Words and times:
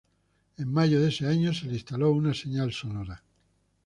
En 0.57 0.73
mayo 0.73 0.99
de 0.99 1.09
ese 1.09 1.27
año 1.27 1.53
se 1.53 1.67
le 1.67 1.73
instaló 1.75 2.09
una 2.11 2.33
señal 2.33 2.73
sonora. 2.73 3.21